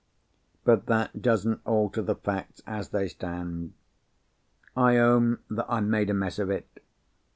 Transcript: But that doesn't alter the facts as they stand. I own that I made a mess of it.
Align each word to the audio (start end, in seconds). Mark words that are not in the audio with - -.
But 0.63 0.87
that 0.87 1.21
doesn't 1.21 1.61
alter 1.63 2.01
the 2.01 2.15
facts 2.15 2.63
as 2.65 2.89
they 2.89 3.07
stand. 3.07 3.73
I 4.75 4.97
own 4.97 5.37
that 5.51 5.67
I 5.71 5.79
made 5.81 6.09
a 6.09 6.15
mess 6.15 6.39
of 6.39 6.49
it. 6.49 6.79